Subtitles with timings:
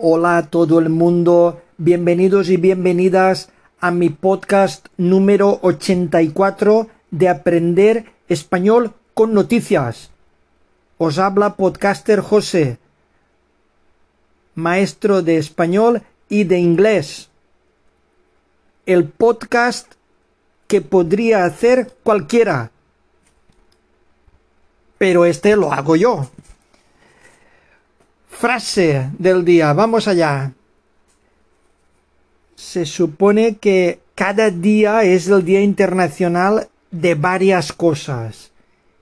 [0.00, 8.04] Hola a todo el mundo, bienvenidos y bienvenidas a mi podcast número 84 de Aprender
[8.28, 10.12] Español con Noticias.
[10.98, 12.78] Os habla podcaster José,
[14.54, 17.30] maestro de español y de inglés.
[18.86, 19.94] El podcast
[20.68, 22.70] que podría hacer cualquiera.
[24.96, 26.30] Pero este lo hago yo.
[28.38, 30.52] Frase del día, vamos allá.
[32.54, 38.52] Se supone que cada día es el Día Internacional de varias cosas.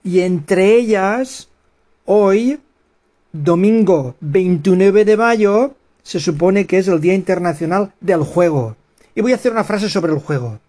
[0.03, 1.51] Y entre ellas,
[2.07, 2.61] hoy,
[3.31, 8.75] domingo 29 de mayo, se supone que es el Día Internacional del Juego.
[9.15, 10.61] Y voy a hacer una frase sobre el juego.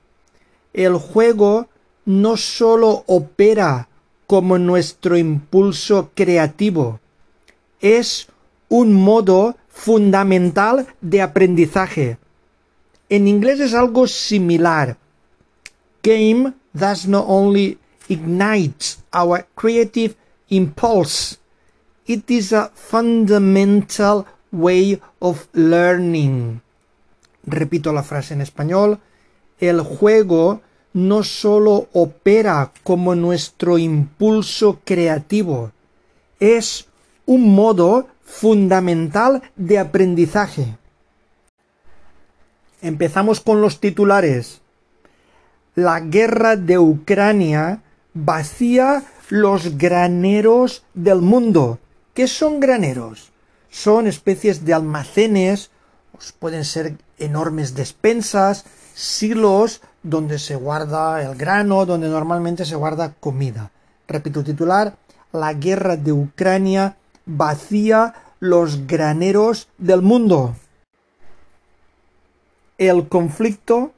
[0.73, 1.69] El juego
[2.03, 3.87] no solo opera
[4.27, 6.99] como nuestro impulso creativo,
[7.79, 8.27] es
[8.69, 12.17] un modo fundamental de aprendizaje.
[13.09, 14.97] En inglés es algo similar.
[16.03, 17.77] Game thus not only
[18.09, 20.15] ignites our creative
[20.49, 21.37] impulse,
[22.05, 26.61] it is a fundamental way of learning.
[27.45, 28.99] Repito la frase en español.
[29.59, 30.61] El juego
[30.93, 35.71] no solo opera como nuestro impulso creativo,
[36.39, 36.87] es
[37.25, 40.77] un modo fundamental de aprendizaje.
[42.81, 44.61] Empezamos con los titulares.
[45.73, 47.81] La guerra de Ucrania
[48.13, 51.79] vacía los graneros del mundo.
[52.13, 53.31] ¿Qué son graneros?
[53.69, 55.71] Son especies de almacenes,
[56.39, 63.71] pueden ser enormes despensas, silos donde se guarda el grano, donde normalmente se guarda comida.
[64.07, 64.95] Repito titular,
[65.31, 66.97] la guerra de Ucrania
[67.27, 70.55] vacía los graneros del mundo.
[72.77, 73.91] El conflicto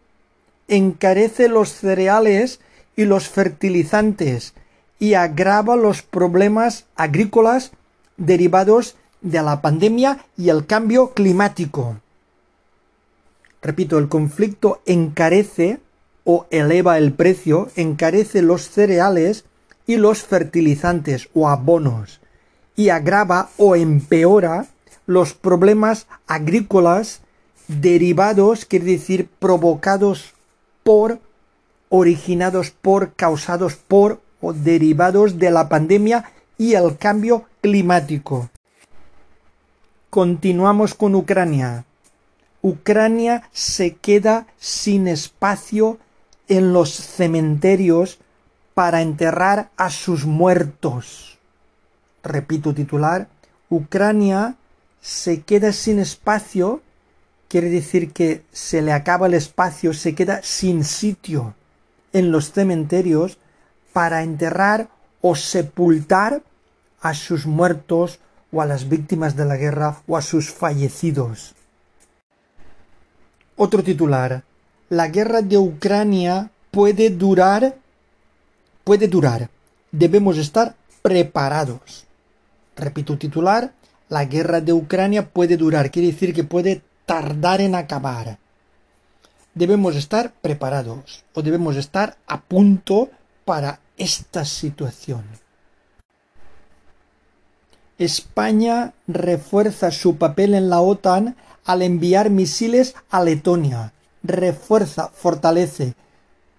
[0.68, 2.60] encarece los cereales
[2.96, 4.54] y los fertilizantes
[5.00, 7.72] y agrava los problemas agrícolas
[8.18, 11.98] derivados de la pandemia y el cambio climático.
[13.62, 15.80] Repito, el conflicto encarece
[16.24, 19.46] o eleva el precio, encarece los cereales
[19.86, 22.19] y los fertilizantes o abonos
[22.76, 24.68] y agrava o empeora
[25.06, 27.22] los problemas agrícolas
[27.68, 30.34] derivados, quiere decir provocados
[30.84, 31.20] por,
[31.90, 38.50] originados por, causados por o derivados de la pandemia y el cambio climático.
[40.12, 41.86] Continuamos con Ucrania.
[42.62, 45.98] Ucrania se queda sin espacio
[46.48, 48.20] en los cementerios
[48.76, 51.39] para enterrar a sus muertos
[52.24, 53.28] repito titular,
[53.70, 54.56] Ucrania
[55.02, 56.82] se queda sin espacio,
[57.48, 61.56] quiere decir que se le acaba el espacio, se queda sin sitio
[62.14, 63.38] en los cementerios
[63.94, 64.90] para enterrar
[65.22, 66.42] o sepultar
[67.02, 68.20] a sus muertos
[68.52, 71.56] o a las víctimas de la guerra o a sus fallecidos.
[73.56, 74.44] Otro titular.
[74.90, 77.76] La guerra de Ucrania puede durar,
[78.84, 79.50] puede durar.
[79.92, 82.09] Debemos estar preparados.
[82.80, 83.74] Repito titular,
[84.08, 88.40] la guerra de Ucrania puede durar, quiere decir que puede tardar en acabar.
[89.54, 93.10] Debemos estar preparados o debemos estar a punto
[93.44, 95.26] para esta situación.
[97.98, 101.36] España refuerza su papel en la OTAN
[101.66, 103.92] al enviar misiles a Letonia.
[104.24, 105.96] Refuerza, fortalece.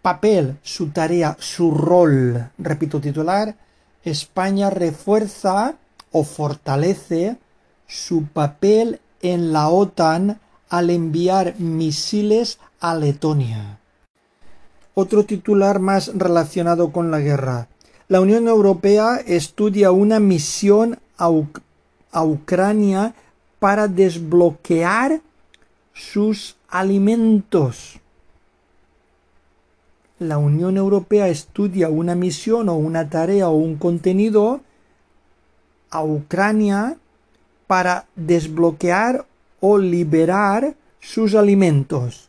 [0.03, 2.51] Papel, su tarea, su rol.
[2.59, 3.57] Repito titular.
[4.05, 5.77] España refuerza
[6.13, 7.39] o fortalece
[7.87, 13.81] su papel en la OTAN al enviar misiles a Letonia.
[14.95, 17.69] Otro titular más relacionado con la guerra.
[18.09, 21.31] La Unión Europea estudia una misión a,
[22.13, 23.15] a Ucrania
[23.59, 25.21] para desbloquear
[25.93, 28.01] sus alimentos.
[30.19, 34.61] La Unión Europea estudia una misión o una tarea o un contenido
[35.91, 36.97] a Ucrania
[37.67, 39.27] para desbloquear
[39.61, 42.29] o liberar sus alimentos.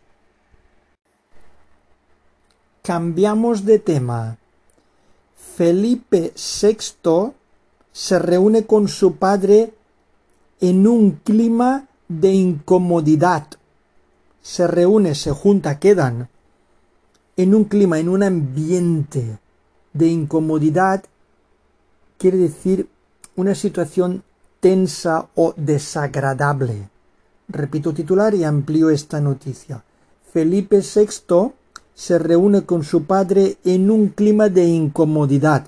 [2.84, 4.38] Cambiamos de tema.
[5.56, 7.34] Felipe VI
[7.92, 9.74] se reúne con su padre
[10.60, 13.48] en un clima de incomodidad.
[14.42, 16.30] Se reúne, se junta, quedan
[17.38, 19.40] en un clima, en un ambiente
[19.94, 21.04] de incomodidad,
[22.18, 22.88] quiere decir
[23.42, 24.24] una situación
[24.60, 26.90] tensa o desagradable.
[27.50, 29.84] Repito titular y amplío esta noticia.
[30.32, 31.52] Felipe VI
[31.96, 35.66] se reúne con su padre en un clima de incomodidad.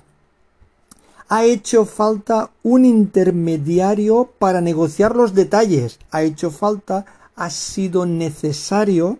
[1.28, 5.98] Ha hecho falta un intermediario para negociar los detalles.
[6.12, 7.04] Ha hecho falta,
[7.34, 9.18] ha sido necesario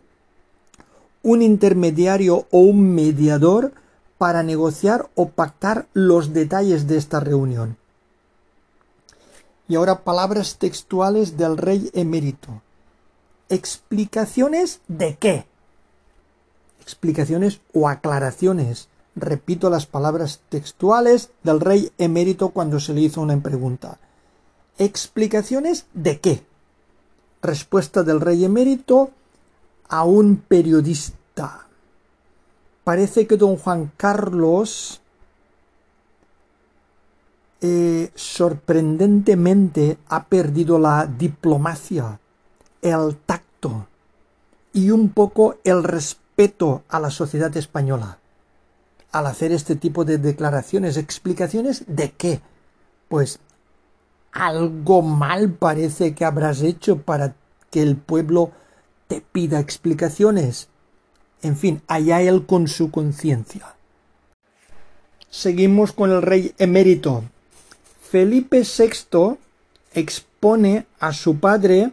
[1.22, 3.72] un intermediario o un mediador
[4.16, 7.76] para negociar o pactar los detalles de esta reunión.
[9.68, 12.62] Y ahora palabras textuales del rey emérito.
[13.48, 15.46] ¿Explicaciones de qué?
[16.80, 18.88] Explicaciones o aclaraciones.
[19.16, 23.98] Repito las palabras textuales del rey emérito cuando se le hizo una pregunta.
[24.76, 26.44] ¿Explicaciones de qué?
[27.42, 29.10] Respuesta del rey emérito
[29.88, 31.68] a un periodista.
[32.82, 35.00] Parece que don Juan Carlos
[37.66, 42.20] eh, sorprendentemente ha perdido la diplomacia,
[42.82, 43.86] el tacto
[44.74, 48.18] y un poco el respeto a la sociedad española
[49.12, 52.42] al hacer este tipo de declaraciones, explicaciones de qué.
[53.08, 53.38] Pues
[54.32, 57.34] algo mal parece que habrás hecho para
[57.70, 58.50] que el pueblo
[59.06, 60.68] te pida explicaciones.
[61.40, 63.74] En fin, allá él con su conciencia.
[65.30, 67.24] Seguimos con el rey emérito.
[68.14, 69.38] Felipe VI
[69.92, 71.90] expone a su padre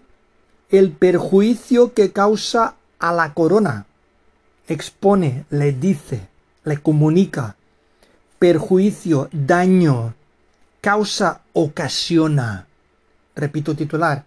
[0.69, 3.87] el perjuicio que causa a la corona.
[4.67, 6.27] Expone, le dice,
[6.63, 7.55] le comunica.
[8.37, 10.13] Perjuicio, daño,
[10.79, 12.67] causa, ocasiona.
[13.35, 14.23] Repito titular.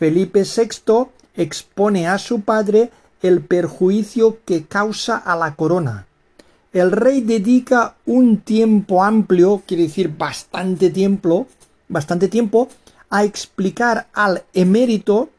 [0.00, 2.90] Felipe VI expone a su padre
[3.22, 6.08] el perjuicio que causa a la corona
[6.72, 11.48] el rey dedica un tiempo amplio, quiere decir bastante tiempo,
[11.88, 12.68] bastante tiempo,
[13.08, 15.30] a explicar al emérito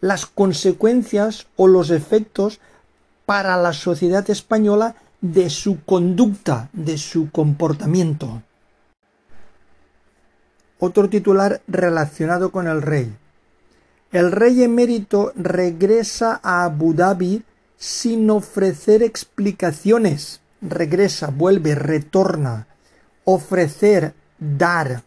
[0.00, 2.60] las consecuencias o los efectos
[3.24, 8.42] para la sociedad española de su conducta, de su comportamiento.
[10.78, 13.12] Otro titular relacionado con el rey.
[14.12, 17.42] El rey emérito regresa a Abu Dhabi
[17.76, 20.40] sin ofrecer explicaciones
[20.70, 22.66] regresa, vuelve, retorna,
[23.24, 25.02] ofrecer, dar.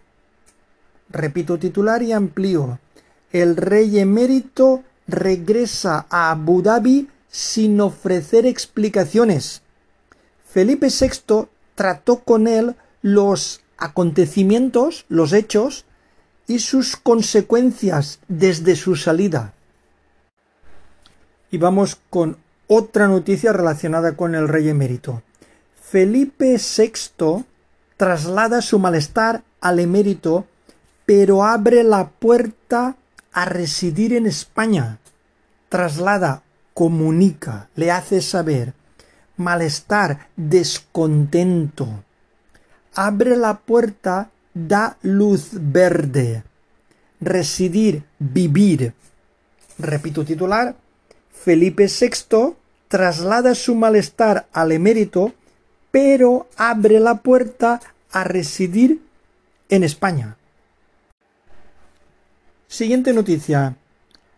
[1.09, 2.79] Repito titular y amplío.
[3.31, 9.61] El rey emérito regresa a Abu Dhabi sin ofrecer explicaciones.
[10.43, 15.85] Felipe VI trató con él los acontecimientos, los hechos
[16.47, 19.53] y sus consecuencias desde su salida.
[21.51, 25.23] Y vamos con otra noticia relacionada con el rey emérito.
[25.91, 27.45] Felipe VI
[27.97, 30.45] traslada su malestar al emérito,
[31.05, 32.95] pero abre la puerta
[33.31, 34.99] a residir en España.
[35.69, 36.43] Traslada,
[36.73, 38.73] comunica, le hace saber
[39.39, 42.03] malestar, descontento.
[42.93, 46.43] Abre la puerta, da luz verde.
[47.21, 48.93] Residir, vivir.
[49.77, 50.75] Repito titular.
[51.31, 52.55] Felipe VI
[52.89, 55.33] traslada su malestar al emérito,
[55.91, 57.79] pero abre la puerta
[58.11, 59.01] a residir
[59.69, 60.37] en España.
[62.67, 63.75] Siguiente noticia.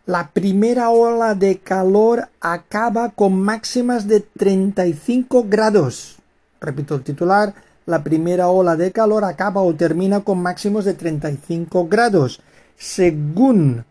[0.06, 6.16] La primera ola de calor acaba con máximas de 35 grados.
[6.60, 7.54] Repito el titular.
[7.86, 12.40] La primera ola de calor acaba o termina con máximos de 35 grados.
[12.76, 13.84] Según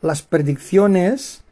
[0.00, 1.42] las predicciones,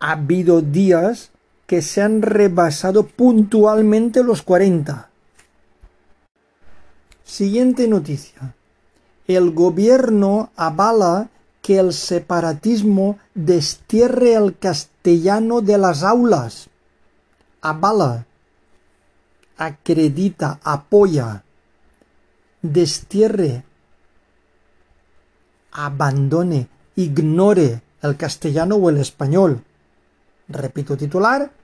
[0.00, 1.30] ha habido días
[1.68, 5.10] que se han rebasado puntualmente los 40.
[7.22, 8.54] Siguiente noticia.
[9.26, 11.28] El gobierno avala
[11.60, 16.70] que el separatismo destierre el castellano de las aulas.
[17.60, 18.24] Avala,
[19.58, 21.44] acredita, apoya,
[22.62, 23.62] destierre,
[25.72, 29.62] abandone, ignore el castellano o el español.
[30.48, 31.57] Repito titular,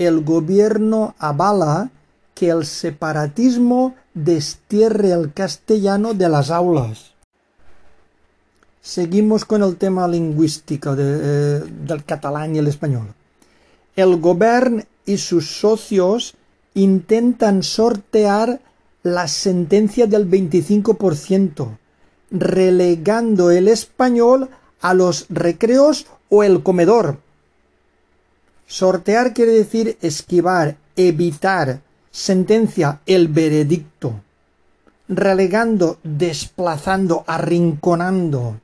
[0.00, 1.90] el gobierno avala
[2.34, 7.12] que el separatismo destierre el castellano de las aulas.
[8.80, 13.12] Seguimos con el tema lingüístico eh, del catalán y el español.
[13.94, 16.34] El gobierno y sus socios
[16.72, 18.58] intentan sortear
[19.02, 21.76] la sentencia del 25%,
[22.30, 24.48] relegando el español
[24.80, 27.18] a los recreos o el comedor
[28.70, 31.80] Sortear quiere decir esquivar, evitar,
[32.12, 34.20] sentencia el veredicto,
[35.08, 38.60] relegando, desplazando, arrinconando.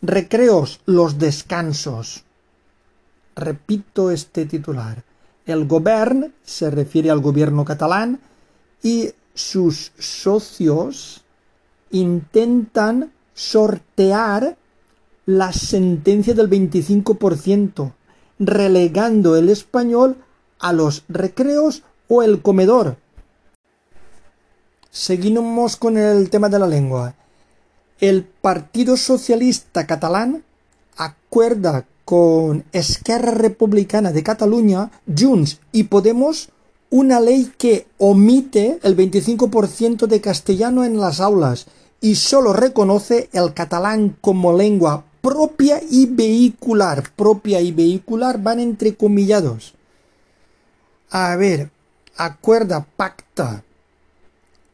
[0.00, 2.22] recreos, los descansos.
[3.34, 5.02] Repito este titular.
[5.44, 8.20] El gobierno se refiere al gobierno catalán
[8.80, 11.24] y sus socios
[11.90, 14.56] intentan sortear
[15.24, 17.92] la sentencia del 25%,
[18.38, 20.16] relegando el español
[20.58, 22.96] a los recreos o el comedor.
[24.90, 27.14] Seguimos con el tema de la lengua.
[28.00, 30.44] El Partido Socialista Catalán
[30.96, 36.50] acuerda con Esquerra Republicana de Cataluña, Junts y Podemos
[36.90, 41.66] una ley que omite el 25% de castellano en las aulas
[42.00, 47.10] y solo reconoce el catalán como lengua propia y vehicular.
[47.16, 49.74] Propia y vehicular van entrecomillados.
[51.10, 51.70] A ver,
[52.16, 53.64] acuerda, pacta,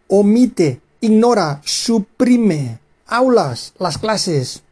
[0.08, 4.62] omite, ignora, suprime, aulas, las clases,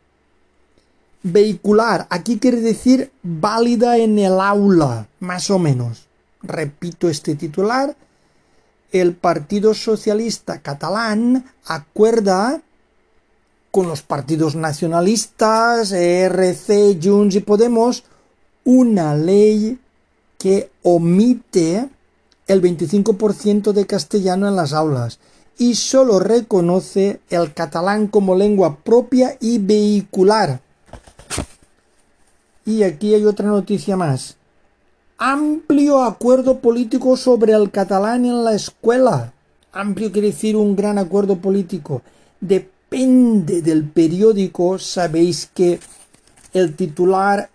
[1.22, 6.08] Vehicular, aquí quiere decir válida en el aula, más o menos.
[6.42, 7.94] Repito este titular.
[8.90, 12.62] El Partido Socialista Catalán acuerda
[13.70, 18.04] con los partidos nacionalistas, ERC, Junts y Podemos,
[18.64, 19.78] una ley
[20.38, 21.88] que omite
[22.46, 25.18] el 25% de castellano en las aulas
[25.58, 30.60] y solo reconoce el catalán como lengua propia y vehicular.
[32.64, 34.36] Y aquí hay otra noticia más.
[35.18, 39.34] Amplio acuerdo político sobre el catalán en la escuela.
[39.72, 42.00] Amplio quiere decir un gran acuerdo político.
[42.90, 45.78] Depende del periódico, sabéis que
[46.52, 47.48] el titular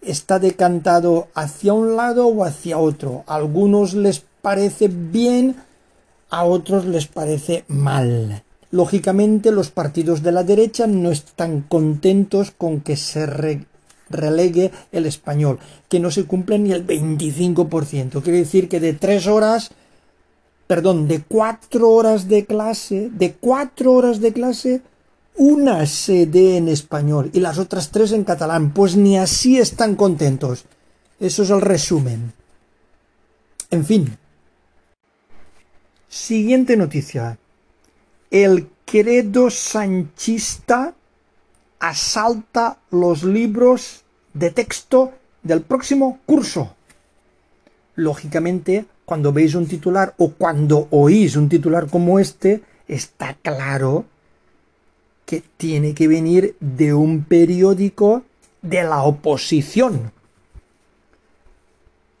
[0.00, 3.24] está decantado hacia un lado o hacia otro.
[3.26, 5.56] A algunos les parece bien,
[6.30, 8.44] a otros les parece mal.
[8.70, 13.26] Lógicamente los partidos de la derecha no están contentos con que se
[14.08, 15.58] relegue el español,
[15.88, 18.22] que no se cumple ni el 25%.
[18.22, 19.72] Quiere decir que de tres horas,
[20.70, 24.82] perdón, de cuatro horas de clase, de cuatro horas de clase,
[25.34, 28.72] una se dé en español y las otras tres en catalán.
[28.72, 30.66] Pues ni así están contentos.
[31.18, 32.32] Eso es el resumen.
[33.72, 34.16] En fin.
[36.08, 37.36] Siguiente noticia.
[38.30, 40.94] El credo sanchista
[41.80, 46.76] asalta los libros de texto del próximo curso.
[48.00, 54.06] Lógicamente, cuando veis un titular o cuando oís un titular como este, está claro
[55.26, 58.22] que tiene que venir de un periódico
[58.62, 60.12] de la oposición.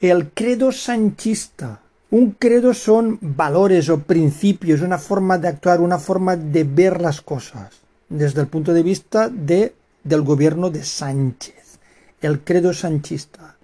[0.00, 1.80] El credo sanchista.
[2.10, 7.22] Un credo son valores o principios, una forma de actuar, una forma de ver las
[7.22, 11.78] cosas desde el punto de vista de, del gobierno de Sánchez,
[12.20, 13.56] el credo sanchista.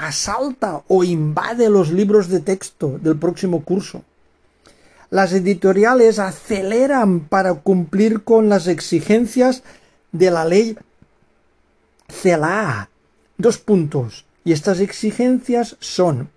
[0.00, 4.02] Asalta o invade los libros de texto del próximo curso.
[5.10, 9.62] Las editoriales aceleran para cumplir con las exigencias
[10.12, 10.78] de la ley
[12.08, 12.88] CELA.
[13.36, 14.24] Dos puntos.
[14.42, 16.30] Y estas exigencias son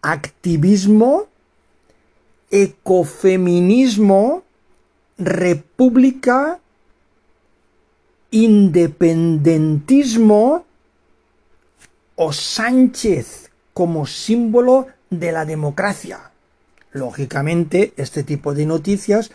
[0.00, 1.26] activismo,
[2.50, 4.42] ecofeminismo
[5.18, 6.60] república,
[8.30, 10.65] independentismo
[12.16, 16.30] o Sánchez como símbolo de la democracia.
[16.92, 19.30] Lógicamente, este tipo de noticias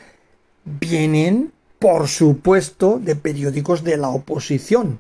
[0.66, 5.00] vienen, por supuesto, de periódicos de la oposición.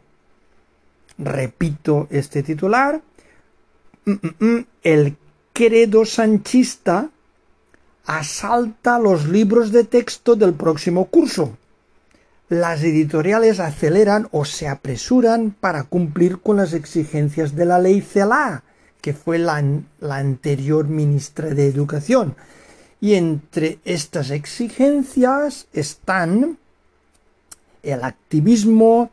[1.17, 3.01] Repito este titular.
[4.05, 5.17] Mm, mm, mm, el
[5.53, 7.09] credo sanchista
[8.05, 11.57] asalta los libros de texto del próximo curso.
[12.51, 18.65] Las editoriales aceleran o se apresuran para cumplir con las exigencias de la ley CELA,
[18.99, 19.63] que fue la,
[20.01, 22.35] la anterior ministra de Educación.
[22.99, 26.57] Y entre estas exigencias están
[27.83, 29.11] el activismo,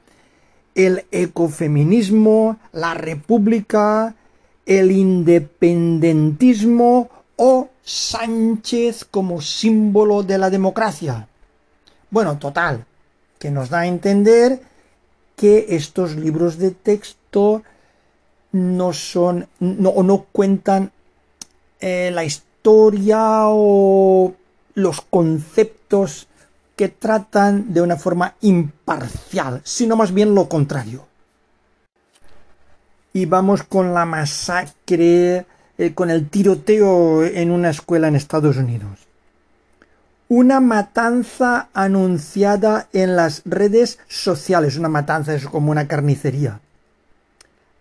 [0.74, 4.16] el ecofeminismo, la república,
[4.66, 11.28] el independentismo o Sánchez como símbolo de la democracia.
[12.10, 12.84] Bueno, total,
[13.38, 14.60] que nos da a entender
[15.36, 17.62] que estos libros de texto
[18.52, 20.90] no son no, o no cuentan
[21.80, 24.34] eh, la historia o
[24.74, 26.26] los conceptos
[26.76, 31.06] que tratan de una forma imparcial, sino más bien lo contrario.
[33.12, 39.07] Y vamos con la masacre eh, con el tiroteo en una escuela en Estados Unidos.
[40.28, 44.76] Una matanza anunciada en las redes sociales.
[44.76, 46.60] Una matanza es como una carnicería.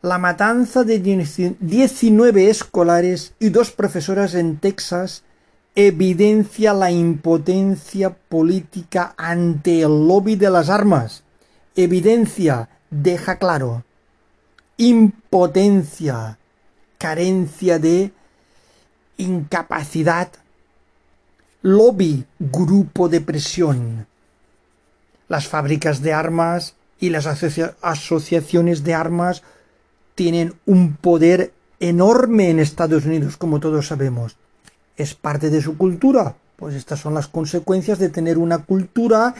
[0.01, 5.23] La matanza de 19 escolares y dos profesoras en Texas
[5.75, 11.23] evidencia la impotencia política ante el lobby de las armas.
[11.75, 13.83] Evidencia, deja claro.
[14.77, 16.37] Impotencia,
[16.97, 18.11] carencia de
[19.17, 20.29] incapacidad.
[21.67, 24.07] Lobby, grupo de presión.
[25.27, 29.43] Las fábricas de armas y las asociaciones de armas
[30.15, 34.37] tienen un poder enorme en Estados Unidos, como todos sabemos.
[34.95, 36.37] ¿Es parte de su cultura?
[36.55, 39.35] Pues estas son las consecuencias de tener una cultura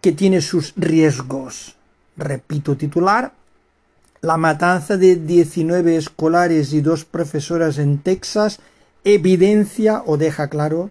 [0.00, 1.76] que tiene sus riesgos.
[2.16, 3.32] Repito titular,
[4.22, 8.58] la matanza de 19 escolares y dos profesoras en Texas
[9.04, 10.90] evidencia o deja claro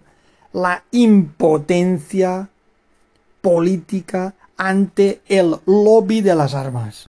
[0.52, 2.50] la impotencia
[3.40, 7.06] política ante el lobby de las armas.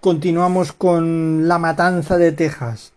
[0.00, 2.92] Continuamos con la matanza de Texas.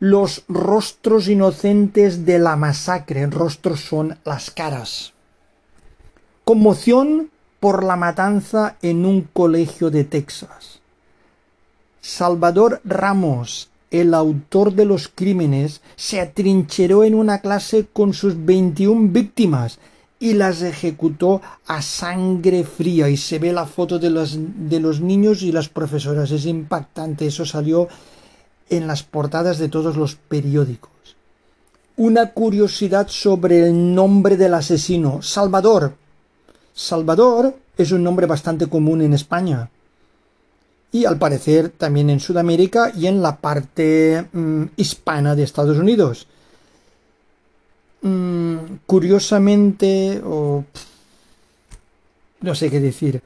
[0.00, 5.12] Los rostros inocentes de la masacre, rostros son las caras.
[6.44, 7.30] Conmoción
[7.60, 10.80] por la matanza en un colegio de Texas.
[12.00, 19.08] Salvador Ramos, el autor de los crímenes, se atrincheró en una clase con sus 21
[19.10, 19.78] víctimas
[20.20, 25.00] y las ejecutó a sangre fría y se ve la foto de los, de los
[25.00, 26.30] niños y las profesoras.
[26.30, 27.88] Es impactante, eso salió
[28.68, 30.90] en las portadas de todos los periódicos.
[31.96, 35.94] Una curiosidad sobre el nombre del asesino, Salvador.
[36.74, 39.70] Salvador es un nombre bastante común en España
[40.90, 46.26] y al parecer también en Sudamérica y en la parte mm, hispana de Estados Unidos.
[48.02, 50.64] Mm, curiosamente, o
[52.40, 53.20] no sé qué decir,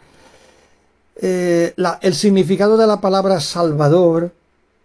[1.17, 4.33] eh, el significado de la palabra salvador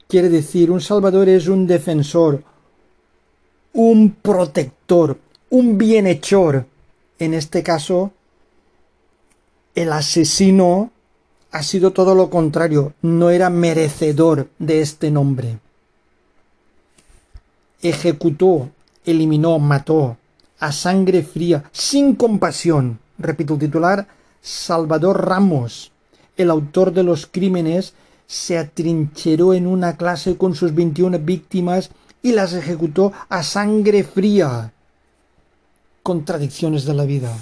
[0.07, 2.43] quiere decir, un salvador es un defensor,
[3.73, 5.17] un protector,
[5.49, 6.65] un bienhechor.
[7.19, 8.11] En este caso,
[9.73, 10.91] el asesino
[11.57, 15.57] ha sido todo lo contrario, no era merecedor de este nombre.
[17.81, 18.69] Ejecutó
[19.03, 20.17] eliminó, mató,
[20.59, 22.99] a sangre fría, sin compasión.
[23.17, 24.07] Repito el titular,
[24.39, 25.91] Salvador Ramos,
[26.35, 27.95] el autor de los crímenes,
[28.27, 31.89] se atrincheró en una clase con sus 21 víctimas
[32.21, 34.73] y las ejecutó a sangre fría.
[36.03, 37.35] Contradicciones de la vida.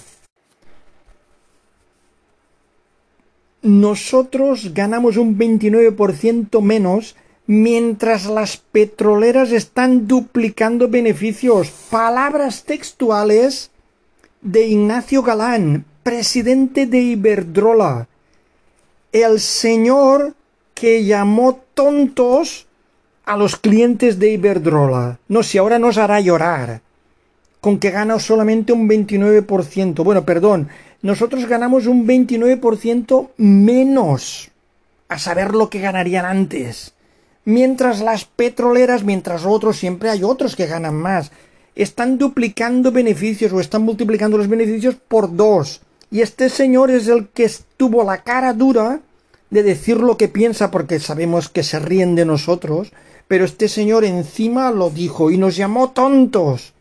[3.65, 7.15] Nosotros ganamos un 29% menos
[7.47, 11.71] mientras las petroleras están duplicando beneficios.
[11.89, 13.71] Palabras textuales
[14.41, 18.07] de Ignacio Galán, presidente de Iberdrola.
[19.11, 20.35] El señor
[20.75, 22.67] que llamó tontos
[23.25, 25.17] a los clientes de Iberdrola.
[25.27, 26.81] No, si ahora nos hará llorar.
[27.61, 30.03] Con que gana solamente un 29%.
[30.03, 30.69] Bueno, perdón,
[31.05, 34.51] nosotros ganamos un 29% menos.
[35.07, 36.95] A saber lo que ganarían antes
[37.45, 41.31] mientras las petroleras, mientras otros, siempre hay otros que ganan más,
[41.75, 45.81] están duplicando beneficios o están multiplicando los beneficios por dos.
[46.11, 48.99] Y este señor es el que tuvo la cara dura
[49.49, 52.91] de decir lo que piensa porque sabemos que se ríen de nosotros,
[53.27, 56.73] pero este señor encima lo dijo y nos llamó tontos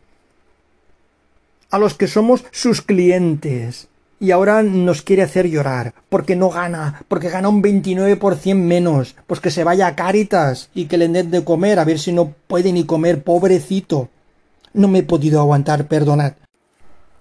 [1.70, 3.88] a los que somos sus clientes
[4.20, 9.40] y ahora nos quiere hacer llorar, porque no gana, porque gana un 29% menos, pues
[9.40, 12.35] que se vaya a Cáritas y que le den de comer, a ver si no
[12.46, 14.09] puede ni comer, pobrecito.
[14.72, 16.35] No me he podido aguantar, perdonad.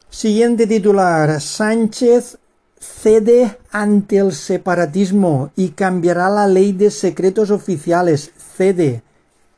[0.09, 1.41] Siguiente titular.
[1.41, 2.37] Sánchez
[2.79, 8.31] cede ante el separatismo y cambiará la ley de secretos oficiales.
[8.37, 9.01] Cede,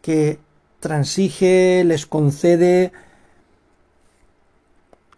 [0.02, 0.40] que
[0.80, 2.92] transige, les concede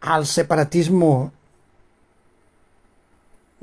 [0.01, 1.33] al separatismo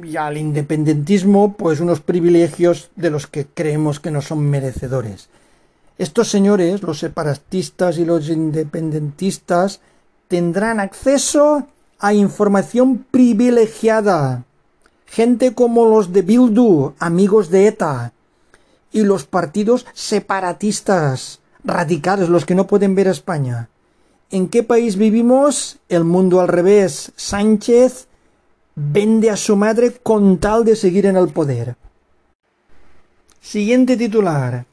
[0.02, 5.28] y al independentismo pues unos privilegios de los que creemos que no son merecedores.
[5.98, 9.80] Estos señores, los separatistas y los independentistas,
[10.26, 11.68] tendrán acceso
[12.00, 14.44] a información privilegiada.
[15.07, 18.12] Gente como los de Bildu, amigos de ETA,
[18.90, 23.68] y los partidos separatistas, radicales, los que no pueden ver a España.
[24.30, 25.78] ¿En qué país vivimos?
[25.88, 27.12] El mundo al revés.
[27.14, 28.09] Sánchez
[28.75, 31.77] vende a su madre con tal de seguir en el poder.
[33.41, 34.65] Siguiente titular.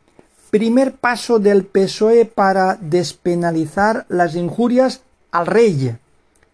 [0.50, 5.96] Primer paso del PSOE para despenalizar las injurias al rey.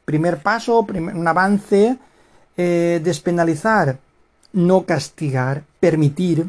[0.06, 1.98] Primer paso, un avance,
[2.56, 3.98] eh, despenalizar,
[4.54, 6.48] no castigar, permitir.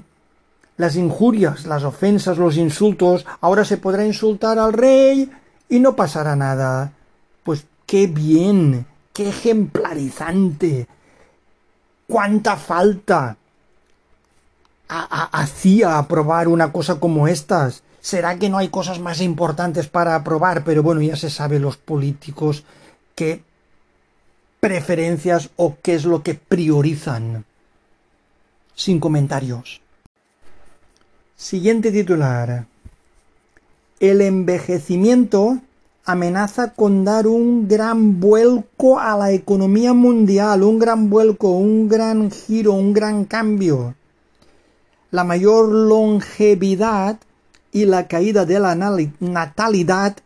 [0.77, 5.31] Las injurias, las ofensas, los insultos, ahora se podrá insultar al rey
[5.69, 6.93] y no pasará nada.
[7.43, 8.87] Pues qué bien,
[9.18, 10.87] qué ejemplarizante,
[12.07, 13.37] cuánta falta
[14.87, 17.83] hacía aprobar una cosa como estas.
[18.00, 20.62] ¿Será que no hay cosas más importantes para aprobar?
[20.62, 22.62] Pero bueno, ya se sabe los políticos
[23.16, 23.42] qué
[24.61, 27.44] preferencias o qué es lo que priorizan.
[28.76, 29.81] Sin comentarios.
[31.35, 32.66] Siguiente titular.
[33.98, 35.59] El envejecimiento
[36.09, 42.31] amenaza con dar un gran vuelco a la economía mundial, un gran vuelco, un gran
[42.31, 43.94] giro, un gran cambio.
[45.11, 47.18] La mayor longevidad
[47.73, 48.75] y la caída de la
[49.21, 50.16] natalidad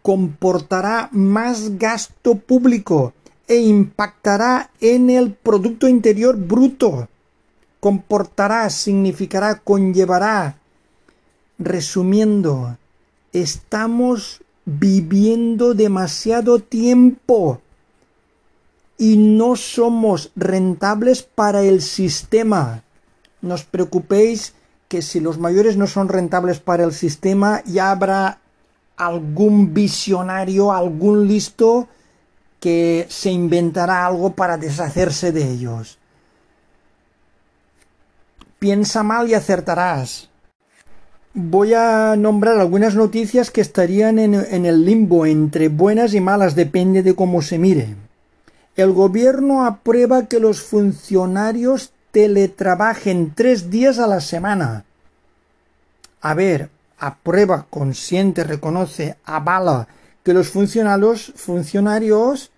[0.00, 3.12] comportará más gasto público
[3.46, 7.06] e impactará en el Producto Interior Bruto.
[7.80, 10.56] Comportará, significará, conllevará.
[11.58, 12.78] Resumiendo,
[13.34, 17.62] estamos viviendo demasiado tiempo
[18.98, 22.82] y no somos rentables para el sistema.
[23.40, 24.52] No os preocupéis
[24.88, 28.40] que si los mayores no son rentables para el sistema, ya habrá
[28.96, 31.88] algún visionario, algún listo
[32.60, 35.98] que se inventará algo para deshacerse de ellos.
[38.58, 40.27] Piensa mal y acertarás.
[41.40, 47.04] Voy a nombrar algunas noticias que estarían en, el limbo entre buenas y malas, depende
[47.04, 47.94] de cómo se mire.
[48.74, 54.84] El gobierno aprueba que los funcionarios teletrabajen tres días a la semana.
[56.20, 59.86] A ver, aprueba, consiente, reconoce, avala
[60.24, 62.50] que los funcionarios, funcionarios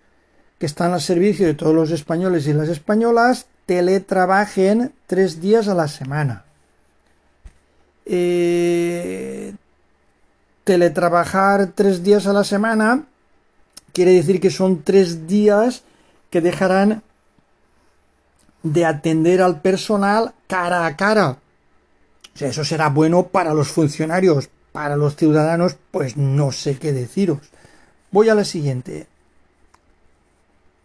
[0.59, 5.75] que están al servicio de todos los españoles y las españolas teletrabajen tres días a
[5.75, 6.47] la semana.
[8.07, 9.55] Eh,
[10.65, 13.05] teletrabajar tres días a la semana
[13.93, 15.83] quiere decir que son tres días
[16.31, 17.03] que dejarán
[18.63, 21.39] de atender al personal cara a cara.
[22.35, 26.93] O sea, eso será bueno para los funcionarios, para los ciudadanos, pues no sé qué
[26.93, 27.51] deciros.
[28.11, 29.07] Voy a la siguiente.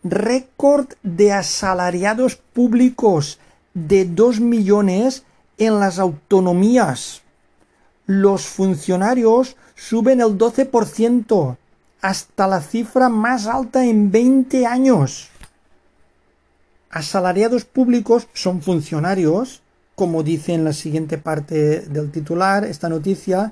[0.03, 3.39] Récord de asalariados públicos
[3.73, 5.23] de 2 millones
[5.57, 7.21] en las autonomías.
[8.05, 11.57] Los funcionarios suben el 12%
[12.01, 15.29] hasta la cifra más alta en 20 años
[16.95, 19.61] asalariados públicos son funcionarios,
[19.95, 23.51] como dice en la siguiente parte del titular, esta noticia.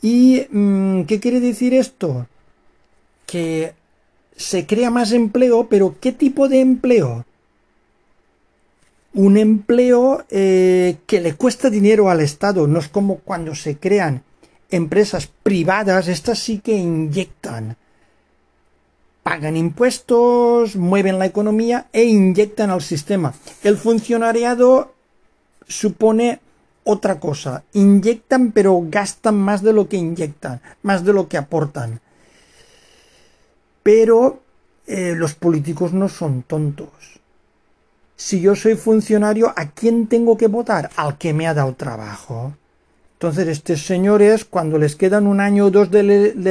[0.00, 2.28] ¿Y mm, qué quiere decir esto?
[3.26, 3.74] Que
[4.36, 7.26] se crea más empleo, pero ¿qué tipo de empleo?
[9.18, 14.22] Un empleo eh, que le cuesta dinero al Estado, no es como cuando se crean
[14.70, 17.76] empresas privadas, estas sí que inyectan
[19.28, 23.34] pagan impuestos, mueven la economía e inyectan al sistema.
[23.62, 24.94] El funcionariado
[25.66, 26.40] supone
[26.84, 27.62] otra cosa.
[27.74, 32.00] Inyectan pero gastan más de lo que inyectan, más de lo que aportan.
[33.82, 34.40] Pero
[34.86, 36.88] eh, los políticos no son tontos.
[38.20, 40.90] Si yo soy funcionario, ¿a quién tengo que votar?
[40.96, 42.52] Al que me ha dado trabajo.
[43.12, 46.02] Entonces, estos señores, cuando les quedan un año o dos de,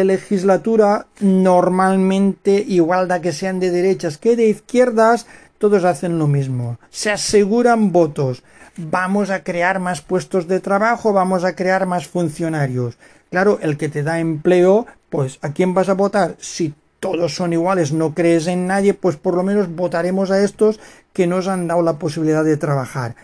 [0.06, 5.27] legislatura, normalmente, igual que sean de derechas que de izquierdas,
[5.58, 6.80] todos hacen lo mismo.
[6.89, 8.43] Se aseguran votos.
[8.77, 12.97] Vamos a crear más puestos de trabajo, vamos a crear más funcionarios.
[13.30, 16.38] Claro, el que te da empleo, pues ¿a quién vas a votar?
[16.39, 20.80] Si todos son iguales, no crees en nadie, pues por lo menos votaremos a estos
[21.17, 23.15] que nos han dado la posibilidad de trabajar.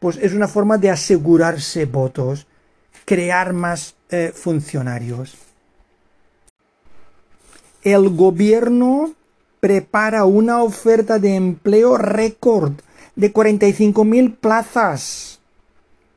[0.00, 2.48] Pues es una forma de asegurarse votos
[3.04, 5.36] crear más eh, funcionarios.
[7.84, 9.12] El gobierno
[9.60, 12.72] prepara una oferta de empleo récord
[13.14, 15.38] de 45.000 plazas.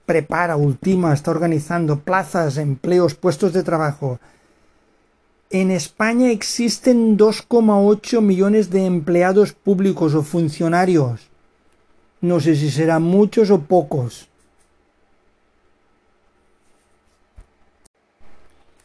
[0.07, 4.19] Prepara, ultima, está organizando plazas, empleos, puestos de trabajo.
[5.53, 11.29] En España existen 2,8 millones de empleados públicos o funcionarios.
[12.21, 14.29] No sé si serán muchos o pocos.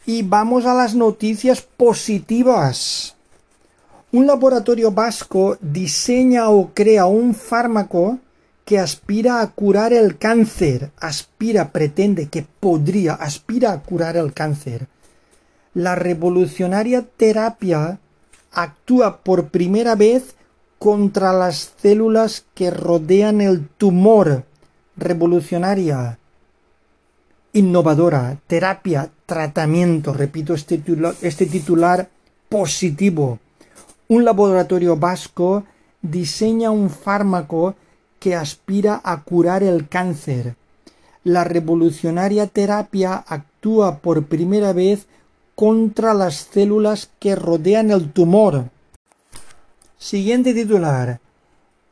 [0.05, 3.17] Y vamos a las noticias positivas.
[4.13, 8.19] Un laboratorio vasco diseña o crea un fármaco
[8.67, 10.91] que aspira a curar el cáncer.
[10.99, 14.87] Aspira, pretende que podría, aspira a curar el cáncer.
[15.75, 17.99] La revolucionaria terapia
[18.53, 20.35] actúa por primera vez
[20.79, 24.45] contra las células que rodean el tumor.
[24.97, 26.19] Revolucionaria,
[27.53, 30.13] innovadora, terapia, tratamiento.
[30.13, 32.09] Repito este titular, este titular
[32.49, 33.39] positivo.
[34.09, 35.65] Un laboratorio vasco
[36.03, 37.75] diseña un fármaco
[38.19, 40.57] que aspira a curar el cáncer.
[41.25, 45.07] La revolucionaria terapia actúa por primera vez
[45.59, 48.67] contra las células que rodean el tumor.
[49.99, 51.19] Siguiente titular.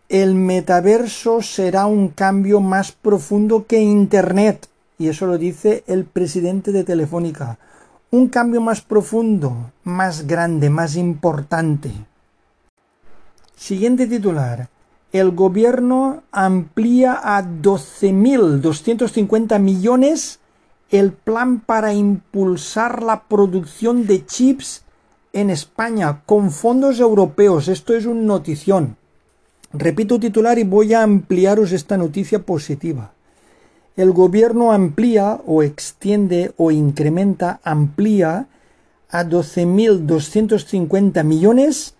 [0.09, 4.69] El metaverso será un cambio más profundo que Internet.
[4.99, 7.59] Y eso lo dice el presidente de Telefónica.
[8.13, 11.91] Un cambio más profundo, más grande, más importante.
[13.57, 14.69] Siguiente titular
[15.13, 20.39] el gobierno amplía a 12.250 millones
[20.91, 24.83] el plan para impulsar la producción de chips
[25.33, 27.69] en España con fondos europeos.
[27.69, 28.97] Esto es un notición.
[29.73, 33.13] Repito titular y voy a ampliaros esta noticia positiva.
[33.97, 38.47] El gobierno amplía o extiende o incrementa, amplía
[39.11, 41.95] a 12.250 millones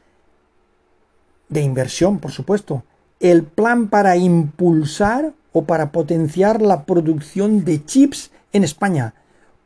[1.49, 2.83] de inversión, por supuesto,
[3.21, 9.15] el plan para impulsar o para potenciar la producción de chips en España,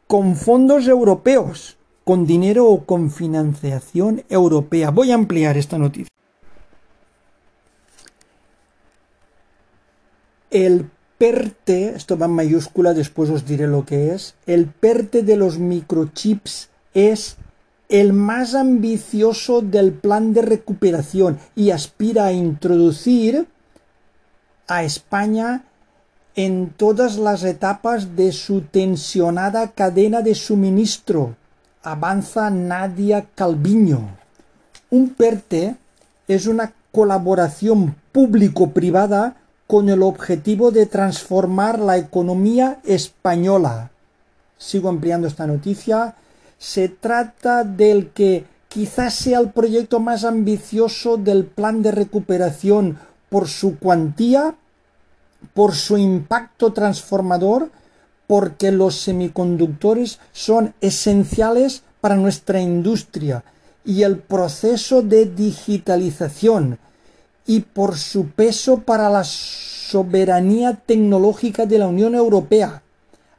[0.07, 4.91] con fondos europeos, con dinero o con financiación europea.
[4.91, 6.11] Voy a ampliar esta noticia.
[10.51, 15.37] El PERTE, esto va en mayúscula, después os diré lo que es, el PERTE de
[15.37, 17.37] los microchips es
[17.89, 23.47] el más ambicioso del plan de recuperación y aspira a introducir
[24.67, 25.65] a España
[26.45, 31.37] en todas las etapas de su tensionada cadena de suministro.
[31.83, 34.17] Avanza Nadia Calviño.
[34.91, 35.77] Un PERTE
[36.29, 43.91] es una colaboración público-privada con el objetivo de transformar la economía española.
[44.59, 46.15] Sigo ampliando esta noticia
[46.61, 52.99] se trata del que quizás sea el proyecto más ambicioso del plan de recuperación
[53.31, 54.55] por su cuantía,
[55.55, 57.71] por su impacto transformador,
[58.27, 63.43] porque los semiconductores son esenciales para nuestra industria
[63.85, 66.79] y el proceso de digitalización
[67.47, 72.83] y por su peso para la soberanía tecnológica de la Unión Europea,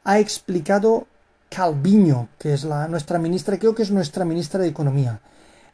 [0.04, 1.06] ha explicado
[1.48, 5.20] Calviño, que es la, nuestra ministra, creo que es nuestra ministra de Economía.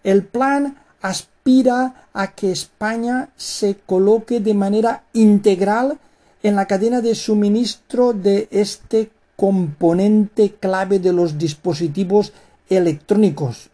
[0.05, 5.99] El plan aspira a que España se coloque de manera integral
[6.49, 12.33] en la cadena de suministro de este componente clave de los dispositivos
[12.69, 13.71] electrónicos.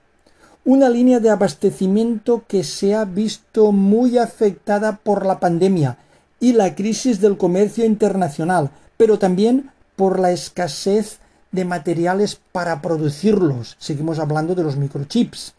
[0.65, 5.99] Una línea de abastecimiento que se ha visto muy afectada por la pandemia
[6.41, 11.19] y la crisis del comercio internacional, pero también por la escasez
[11.53, 13.77] de materiales para producirlos.
[13.79, 15.55] Seguimos hablando de los microchips.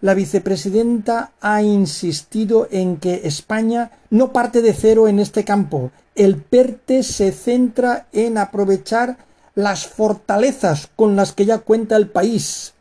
[0.00, 5.90] La vicepresidenta ha insistido en que España no parte de cero en este campo.
[6.16, 9.18] El PERTE se centra en aprovechar
[9.54, 12.72] las fortalezas con las que ya cuenta el país.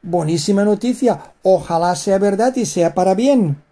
[0.00, 1.34] Buenísima noticia.
[1.42, 3.62] Ojalá sea verdad y sea para bien.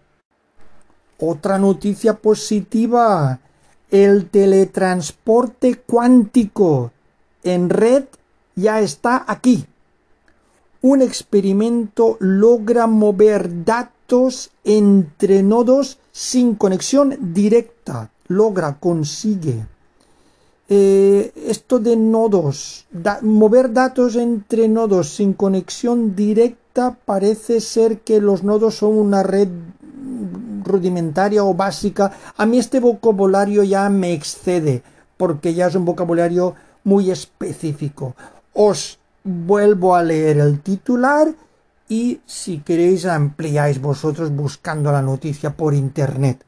[1.17, 3.39] Otra noticia positiva.
[3.89, 6.91] El teletransporte cuántico
[7.43, 8.03] en red
[8.55, 9.65] ya está aquí.
[10.83, 18.10] Un experimento logra mover datos entre nodos sin conexión directa.
[18.31, 19.65] Logra, consigue.
[20.69, 22.87] Eh, esto de nodos,
[23.21, 29.49] mover datos entre nodos sin conexión directa parece ser que los nodos son una red
[30.63, 32.13] rudimentaria o básica.
[32.37, 34.81] A mí este vocabulario ya me excede
[35.17, 38.15] porque ya es un vocabulario muy específico.
[38.53, 41.33] Os vuelvo a leer el titular
[41.89, 46.45] y si queréis ampliáis vosotros buscando la noticia por internet.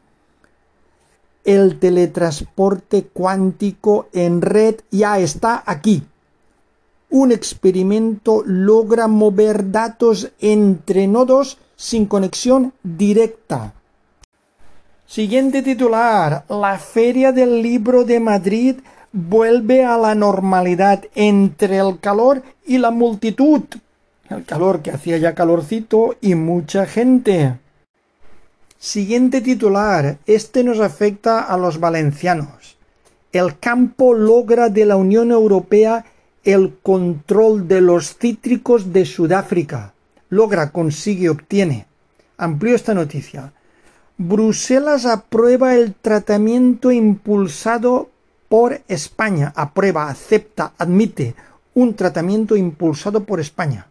[1.44, 6.04] El teletransporte cuántico en red ya está aquí.
[7.10, 13.74] Un experimento logra mover datos entre nodos sin conexión directa.
[15.06, 16.46] Siguiente titular.
[16.50, 18.78] La Feria del Libro de Madrid
[19.12, 23.62] vuelve a la normalidad entre el calor y la multitud.
[24.30, 27.60] El calor que hacía ya calorcito y mucha gente.
[28.84, 30.18] Siguiente titular.
[30.26, 32.76] Este nos afecta a los valencianos.
[33.32, 36.04] El campo logra de la Unión Europea
[36.44, 39.94] el control de los cítricos de Sudáfrica.
[40.28, 41.86] Logra, consigue, obtiene.
[42.36, 43.54] Amplío esta noticia.
[44.18, 48.10] Bruselas aprueba el tratamiento impulsado
[48.50, 49.54] por España.
[49.56, 51.36] Aprueba, acepta, admite
[51.74, 53.88] un tratamiento impulsado por España.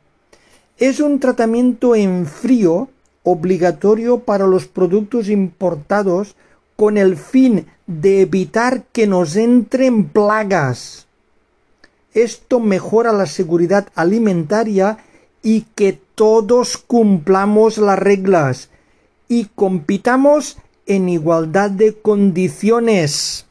[0.76, 2.90] Es un tratamiento en frío
[3.22, 6.36] obligatorio para los productos importados
[6.76, 11.06] con el fin de evitar que nos entren plagas.
[12.14, 14.98] Esto mejora la seguridad alimentaria
[15.42, 18.68] y que todos cumplamos las reglas
[19.28, 23.46] y compitamos en igualdad de condiciones.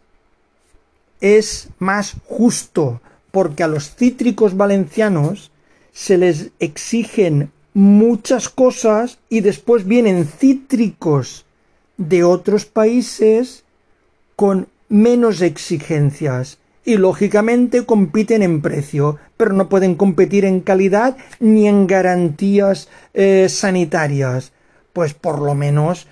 [1.22, 5.52] Es más justo porque a los cítricos valencianos
[5.92, 11.46] se les exigen muchas cosas y después vienen cítricos
[11.98, 13.64] de otros países
[14.36, 21.68] con menos exigencias y lógicamente compiten en precio, pero no pueden competir en calidad ni
[21.68, 24.52] en garantías eh, sanitarias.
[24.94, 26.08] Pues por lo menos,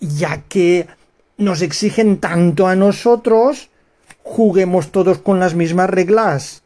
[0.00, 0.86] ya que
[1.36, 3.70] nos exigen tanto a nosotros,
[4.22, 6.62] juguemos todos con las mismas reglas.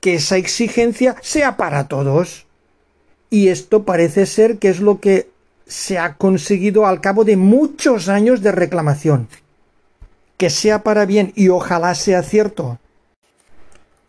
[0.00, 2.46] Que esa exigencia sea para todos.
[3.30, 5.30] Y esto parece ser que es lo que
[5.66, 9.28] se ha conseguido al cabo de muchos años de reclamación.
[10.36, 12.80] Que sea para bien y ojalá sea cierto.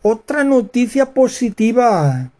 [0.02, 2.32] Otra noticia positiva.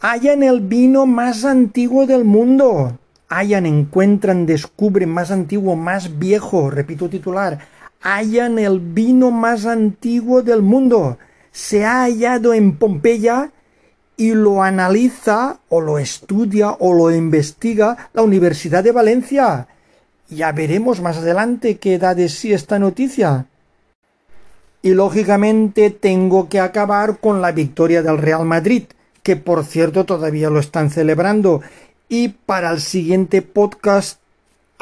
[0.00, 2.98] Hayan el vino más antiguo del mundo.
[3.28, 6.70] Hayan, encuentran, descubren más antiguo, más viejo.
[6.70, 7.58] Repito titular.
[8.00, 11.18] Hayan el vino más antiguo del mundo.
[11.50, 13.52] Se ha hallado en Pompeya
[14.22, 19.66] y lo analiza o lo estudia o lo investiga la Universidad de Valencia.
[20.28, 23.46] Ya veremos más adelante qué da de sí esta noticia.
[24.80, 28.84] Y lógicamente tengo que acabar con la victoria del Real Madrid,
[29.24, 31.60] que por cierto todavía lo están celebrando.
[32.08, 34.20] Y para el siguiente podcast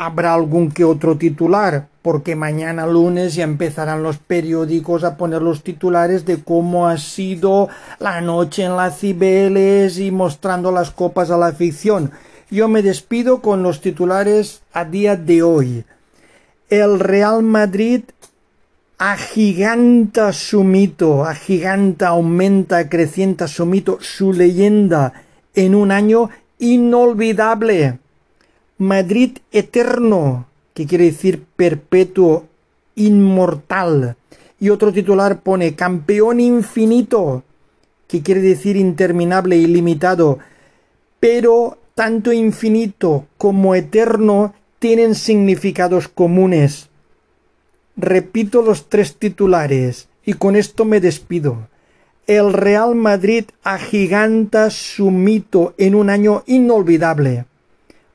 [0.00, 5.62] habrá algún que otro titular, porque mañana lunes ya empezarán los periódicos a poner los
[5.62, 11.36] titulares de cómo ha sido la noche en las Cibeles y mostrando las copas a
[11.36, 12.12] la afición.
[12.50, 15.84] Yo me despido con los titulares a día de hoy.
[16.70, 18.04] El Real Madrid
[18.96, 25.12] agiganta su mito, agiganta, aumenta, acrecienta su mito, su leyenda
[25.54, 27.98] en un año inolvidable.
[28.80, 32.46] Madrid eterno, que quiere decir perpetuo,
[32.94, 34.16] inmortal.
[34.58, 37.44] Y otro titular pone campeón infinito,
[38.08, 40.38] que quiere decir interminable, ilimitado.
[41.20, 46.88] Pero tanto infinito como eterno tienen significados comunes.
[47.98, 51.68] Repito los tres titulares y con esto me despido.
[52.26, 57.44] El Real Madrid agiganta su mito en un año inolvidable.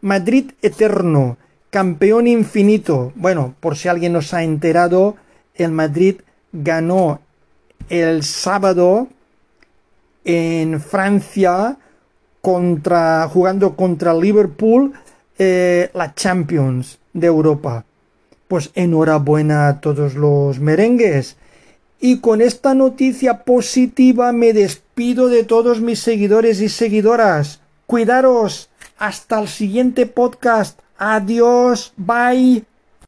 [0.05, 1.37] Madrid eterno,
[1.71, 3.11] campeón infinito.
[3.15, 5.15] Bueno, por si alguien nos ha enterado,
[5.55, 6.17] el Madrid
[6.53, 7.21] ganó
[7.89, 9.07] el sábado
[10.23, 11.79] en Francia
[12.39, 14.93] contra jugando contra Liverpool
[15.39, 17.83] eh, la Champions de Europa.
[18.47, 21.35] Pues enhorabuena a todos los merengues.
[21.99, 27.61] Y con esta noticia positiva me despido de todos mis seguidores y seguidoras.
[27.87, 28.69] Cuidaros.
[28.97, 30.79] Hasta el siguiente podcast.
[30.97, 31.93] Adiós.
[31.97, 32.65] Bye.